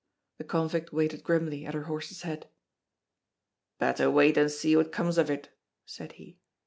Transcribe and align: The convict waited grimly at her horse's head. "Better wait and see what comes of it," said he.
The 0.39 0.43
convict 0.45 0.91
waited 0.91 1.23
grimly 1.23 1.63
at 1.63 1.75
her 1.75 1.83
horse's 1.83 2.23
head. 2.23 2.47
"Better 3.77 4.09
wait 4.09 4.35
and 4.35 4.49
see 4.49 4.75
what 4.75 4.91
comes 4.91 5.19
of 5.19 5.29
it," 5.29 5.49
said 5.85 6.13
he. 6.13 6.39